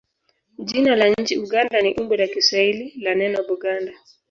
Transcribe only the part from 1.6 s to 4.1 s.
ni umbo la Kiswahili la neno Buganda.